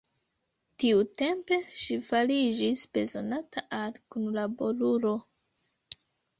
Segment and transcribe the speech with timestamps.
[0.83, 5.17] Tiutempe ŝi fariĝis bezonata al kunlaborulo.